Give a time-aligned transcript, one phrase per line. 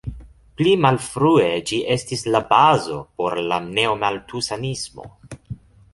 [0.61, 5.11] Pli malfrue ĝi estis la bazo por la neomaltusanismo.